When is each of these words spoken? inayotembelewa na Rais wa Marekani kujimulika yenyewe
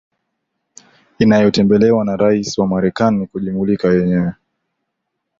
inayotembelewa 1.19 2.05
na 2.05 2.15
Rais 2.17 2.57
wa 2.57 2.67
Marekani 2.67 3.27
kujimulika 3.27 3.87
yenyewe 3.87 4.31